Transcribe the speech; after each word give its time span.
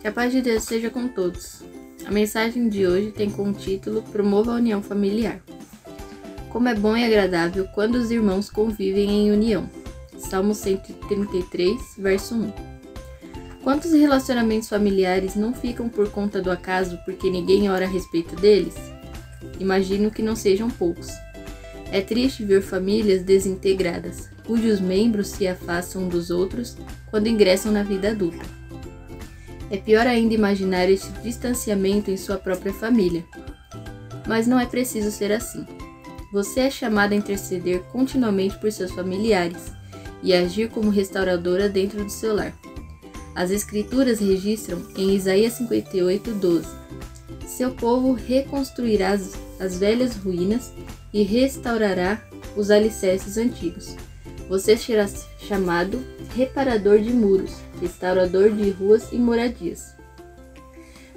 Que 0.00 0.06
a 0.06 0.12
paz 0.12 0.32
de 0.32 0.40
Deus 0.40 0.62
seja 0.62 0.90
com 0.90 1.08
todos. 1.08 1.62
A 2.06 2.10
mensagem 2.10 2.68
de 2.68 2.86
hoje 2.86 3.10
tem 3.10 3.28
como 3.28 3.52
título 3.52 4.02
Promova 4.02 4.52
a 4.52 4.54
União 4.54 4.80
Familiar. 4.80 5.40
Como 6.50 6.68
é 6.68 6.74
bom 6.74 6.96
e 6.96 7.04
agradável 7.04 7.66
quando 7.74 7.96
os 7.96 8.10
irmãos 8.10 8.48
convivem 8.48 9.10
em 9.10 9.32
união. 9.32 9.68
Salmo 10.16 10.54
133, 10.54 11.96
verso 11.98 12.36
1. 12.36 12.52
Quantos 13.64 13.92
relacionamentos 13.92 14.68
familiares 14.68 15.34
não 15.34 15.52
ficam 15.52 15.88
por 15.88 16.08
conta 16.10 16.40
do 16.40 16.50
acaso 16.50 16.96
porque 17.04 17.28
ninguém 17.28 17.68
ora 17.68 17.84
a 17.84 17.88
respeito 17.88 18.36
deles? 18.36 18.76
Imagino 19.58 20.12
que 20.12 20.22
não 20.22 20.36
sejam 20.36 20.70
poucos. 20.70 21.08
É 21.90 22.00
triste 22.00 22.44
ver 22.44 22.62
famílias 22.62 23.22
desintegradas, 23.22 24.30
cujos 24.46 24.80
membros 24.80 25.28
se 25.28 25.48
afastam 25.48 26.06
dos 26.06 26.30
outros 26.30 26.76
quando 27.10 27.26
ingressam 27.26 27.72
na 27.72 27.82
vida 27.82 28.10
adulta. 28.10 28.58
É 29.70 29.76
pior 29.76 30.06
ainda 30.06 30.34
imaginar 30.34 30.88
este 30.88 31.10
distanciamento 31.22 32.10
em 32.10 32.16
sua 32.16 32.36
própria 32.36 32.72
família. 32.72 33.24
Mas 34.26 34.46
não 34.46 34.58
é 34.58 34.66
preciso 34.66 35.10
ser 35.10 35.32
assim. 35.32 35.66
Você 36.32 36.60
é 36.60 36.70
chamado 36.70 37.12
a 37.12 37.16
interceder 37.16 37.80
continuamente 37.84 38.58
por 38.58 38.70
seus 38.70 38.92
familiares 38.92 39.72
e 40.22 40.34
agir 40.34 40.68
como 40.70 40.90
restauradora 40.90 41.68
dentro 41.68 42.04
do 42.04 42.10
seu 42.10 42.34
lar. 42.34 42.52
As 43.34 43.50
Escrituras 43.50 44.20
registram 44.20 44.82
em 44.96 45.14
Isaías 45.14 45.54
58, 45.54 46.32
12: 46.32 46.66
Seu 47.46 47.70
povo 47.70 48.12
reconstruirá 48.12 49.12
as 49.12 49.78
velhas 49.78 50.16
ruínas 50.16 50.72
e 51.12 51.22
restaurará 51.22 52.20
os 52.56 52.70
alicerces 52.70 53.36
antigos. 53.38 53.96
Você 54.48 54.76
será 54.76 55.06
chamado 55.38 56.02
reparador 56.34 56.98
de 56.98 57.12
muros, 57.12 57.52
restaurador 57.80 58.50
de 58.50 58.70
ruas 58.70 59.12
e 59.12 59.16
moradias. 59.16 59.94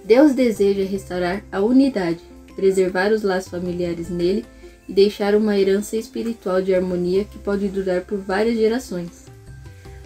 Deus 0.04 0.34
deseja 0.34 0.84
restaurar 0.84 1.44
a 1.52 1.62
unidade, 1.62 2.20
preservar 2.56 3.12
os 3.12 3.24
laços 3.24 3.50
familiares 3.50 4.10
nele 4.10 4.46
e 4.88 4.94
deixar 4.94 5.36
uma 5.36 5.58
herança 5.58 5.96
espiritual 5.96 6.62
de 6.62 6.76
harmonia 6.76 7.24
que 7.24 7.38
pode 7.38 7.68
durar 7.70 8.02
por 8.02 8.18
várias 8.18 8.58
gerações. 8.58 9.26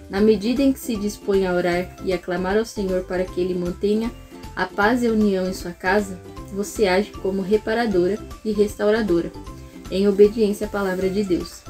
Na 0.09 0.21
medida 0.21 0.61
em 0.61 0.71
que 0.71 0.80
se 0.80 0.95
dispõe 0.95 1.47
a 1.47 1.53
orar 1.53 1.95
e 2.03 2.14
a 2.14 2.17
clamar 2.17 2.58
ao 2.58 2.66
Senhor 2.66 3.05
para 3.05 3.25
que 3.25 3.42
ele 3.42 3.55
mantenha 3.55 4.11
a 4.55 4.66
paz 4.66 5.02
e 5.02 5.08
a 5.08 5.11
união 5.11 5.49
em 5.49 5.53
sua 5.53 5.71
casa, 5.71 6.19
você 6.53 6.88
age 6.88 7.11
como 7.11 7.42
reparadora 7.42 8.19
e 8.44 8.52
restauradora, 8.52 9.31
em 9.89 10.08
obediência 10.08 10.67
à 10.67 10.69
palavra 10.69 11.09
de 11.09 11.23
Deus. 11.23 11.64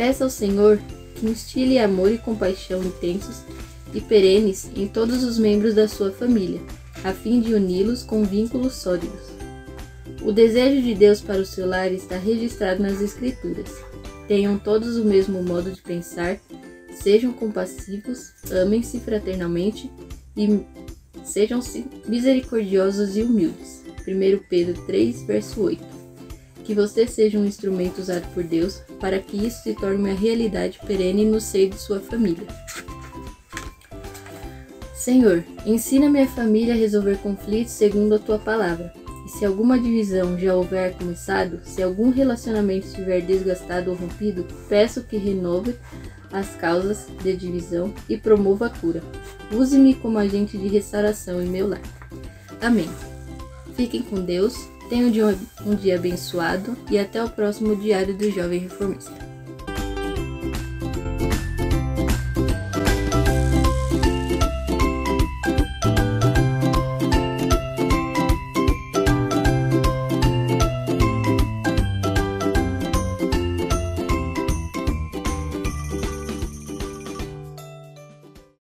Peça 0.00 0.24
ao 0.24 0.30
Senhor 0.30 0.80
que 1.14 1.26
instile 1.26 1.78
amor 1.78 2.10
e 2.10 2.16
compaixão 2.16 2.82
intensos 2.82 3.42
e 3.92 4.00
perenes 4.00 4.70
em 4.74 4.88
todos 4.88 5.22
os 5.22 5.38
membros 5.38 5.74
da 5.74 5.86
sua 5.86 6.10
família, 6.10 6.58
a 7.04 7.12
fim 7.12 7.38
de 7.38 7.52
uni-los 7.52 8.02
com 8.02 8.24
vínculos 8.24 8.72
sólidos. 8.76 9.28
O 10.22 10.32
desejo 10.32 10.80
de 10.80 10.94
Deus 10.94 11.20
para 11.20 11.42
o 11.42 11.44
seu 11.44 11.66
lar 11.66 11.92
está 11.92 12.16
registrado 12.16 12.82
nas 12.82 12.98
Escrituras. 13.02 13.68
Tenham 14.26 14.58
todos 14.58 14.96
o 14.96 15.04
mesmo 15.04 15.42
modo 15.42 15.70
de 15.70 15.82
pensar, 15.82 16.40
sejam 16.94 17.30
compassivos, 17.30 18.32
amem-se 18.50 19.00
fraternalmente 19.00 19.90
e 20.34 20.64
sejam 21.22 21.60
misericordiosos 22.08 23.18
e 23.18 23.22
humildes. 23.22 23.84
1 24.08 24.48
Pedro 24.48 24.80
3, 24.86 25.24
verso 25.24 25.60
8. 25.60 25.89
Que 26.70 26.74
você 26.76 27.04
seja 27.04 27.36
um 27.36 27.44
instrumento 27.44 27.98
usado 27.98 28.32
por 28.32 28.44
Deus 28.44 28.80
para 29.00 29.18
que 29.18 29.44
isso 29.44 29.64
se 29.64 29.74
torne 29.74 29.96
uma 29.96 30.14
realidade 30.14 30.78
perene 30.86 31.24
no 31.24 31.40
seio 31.40 31.68
de 31.68 31.76
sua 31.76 31.98
família. 31.98 32.46
Senhor, 34.94 35.42
ensina 35.66 36.08
minha 36.08 36.28
família 36.28 36.72
a 36.72 36.76
resolver 36.76 37.18
conflitos 37.18 37.72
segundo 37.72 38.14
a 38.14 38.20
tua 38.20 38.38
palavra. 38.38 38.94
E 39.26 39.30
se 39.30 39.44
alguma 39.44 39.80
divisão 39.80 40.38
já 40.38 40.54
houver 40.54 40.94
começado, 40.94 41.60
se 41.64 41.82
algum 41.82 42.08
relacionamento 42.08 42.86
estiver 42.86 43.20
desgastado 43.20 43.90
ou 43.90 43.96
rompido, 43.96 44.46
peço 44.68 45.02
que 45.02 45.16
renove 45.16 45.74
as 46.32 46.50
causas 46.50 47.08
de 47.20 47.36
divisão 47.36 47.92
e 48.08 48.16
promova 48.16 48.66
a 48.66 48.70
cura. 48.70 49.02
Use-me 49.52 49.92
como 49.92 50.18
agente 50.18 50.56
de 50.56 50.68
restauração 50.68 51.42
em 51.42 51.48
meu 51.48 51.66
lar. 51.66 51.82
Amém. 52.62 52.88
Fiquem 53.74 54.02
com 54.02 54.24
Deus, 54.24 54.54
tenham 54.90 55.38
um 55.64 55.74
dia 55.74 55.94
abençoado 55.94 56.76
e 56.90 56.98
até 56.98 57.22
o 57.22 57.30
próximo 57.30 57.76
Diário 57.76 58.12
do 58.12 58.30
Jovem 58.30 58.58
Reformista. 58.58 59.29